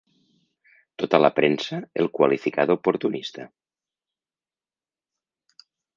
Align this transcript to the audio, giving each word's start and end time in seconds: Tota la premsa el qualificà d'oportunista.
Tota 1.01 1.17
la 1.19 1.29
premsa 1.39 1.79
el 2.03 2.09
qualificà 2.19 2.65
d'oportunista. 2.71 3.45